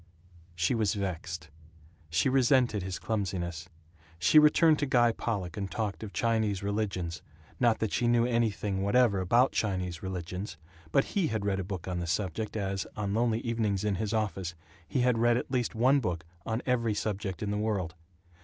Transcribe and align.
She 0.55 0.73
was 0.73 0.95
vexed. 0.95 1.51
She 2.09 2.27
resented 2.27 2.81
his 2.81 2.97
clumsiness. 2.97 3.69
She 4.17 4.39
returned 4.39 4.79
to 4.79 4.87
Guy 4.87 5.11
Pollock 5.11 5.55
and 5.57 5.69
talked 5.69 6.01
of 6.01 6.11
Chinese 6.11 6.63
religions 6.63 7.21
not 7.59 7.77
that 7.77 7.91
she 7.91 8.07
knew 8.07 8.25
anything 8.25 8.81
whatever 8.81 9.19
about 9.21 9.51
Chinese 9.51 10.01
religions, 10.01 10.57
but 10.91 11.03
he 11.13 11.27
had 11.27 11.45
read 11.45 11.59
a 11.59 11.63
book 11.63 11.87
on 11.87 11.99
the 11.99 12.07
subject 12.07 12.57
as, 12.57 12.87
on 12.97 13.13
lonely 13.13 13.41
evenings 13.41 13.83
in 13.83 13.93
his 14.01 14.11
office, 14.11 14.55
he 14.87 15.01
had 15.01 15.19
read 15.19 15.37
at 15.37 15.51
least 15.51 15.75
one 15.75 15.99
book 15.99 16.25
on 16.47 16.63
every 16.65 16.95
subject 16.95 17.43
in 17.43 17.51
the 17.51 17.57
world. 17.59 17.93